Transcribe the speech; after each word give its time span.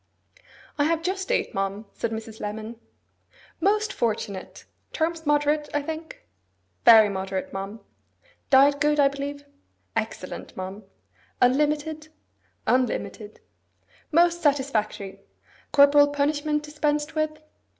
'I 0.79 0.85
have 0.85 1.03
just 1.03 1.31
eight, 1.31 1.53
ma'am,' 1.53 1.85
said 1.93 2.09
Mrs. 2.09 2.39
Lemon. 2.39 2.79
'Most 3.59 3.93
fortunate! 3.93 4.65
Terms 4.93 5.27
moderate, 5.27 5.69
I 5.75 5.83
think?' 5.83 6.25
'Very 6.85 7.07
moderate, 7.07 7.53
ma'am.' 7.53 7.81
'Diet 8.49 8.79
good, 8.81 8.99
I 8.99 9.09
believe?' 9.09 9.45
'Excellent, 9.95 10.57
ma'am.' 10.57 10.81
'Unlimited?' 11.39 12.07
'Unlimited.' 12.65 13.41
'Most 14.11 14.41
satisfactory! 14.41 15.19
Corporal 15.71 16.07
punishment 16.07 16.63
dispensed 16.63 17.13
with? 17.13 17.37